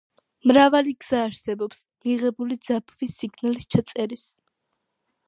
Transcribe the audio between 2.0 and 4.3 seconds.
მიღებული ძაბვის სიგნალის ჩაწერის.